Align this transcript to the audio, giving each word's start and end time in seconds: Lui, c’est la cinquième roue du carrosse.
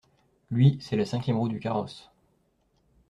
Lui, 0.49 0.79
c’est 0.81 0.95
la 0.95 1.05
cinquième 1.05 1.37
roue 1.37 1.47
du 1.47 1.59
carrosse. 1.59 2.09